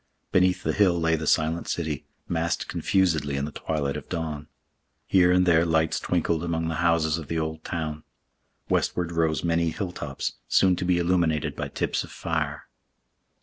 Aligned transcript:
Beneath 0.31 0.63
the 0.63 0.73
hill 0.73 0.99
lay 0.99 1.15
the 1.15 1.27
silent 1.27 1.67
city, 1.67 2.07
massed 2.27 2.67
confusedly 2.67 3.35
in 3.35 3.45
the 3.45 3.51
twilight 3.51 3.95
of 3.95 4.09
dawn. 4.09 4.47
Here 5.05 5.31
and 5.31 5.45
there 5.45 5.63
lights 5.63 5.99
twinkled 5.99 6.43
among 6.43 6.69
the 6.69 6.77
houses 6.81 7.19
of 7.19 7.27
the 7.27 7.37
old 7.37 7.63
town. 7.63 8.03
Westward 8.67 9.11
rose 9.11 9.43
many 9.43 9.69
hill 9.69 9.91
tops, 9.91 10.37
soon 10.47 10.75
to 10.77 10.85
be 10.85 10.97
illuminated 10.97 11.55
by 11.55 11.67
tips 11.67 12.03
of 12.03 12.09
fire. 12.11 12.65